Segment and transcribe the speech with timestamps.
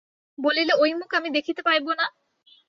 [0.37, 2.05] বলিল, ওই মুখ আমি দেখিতে পাইব না?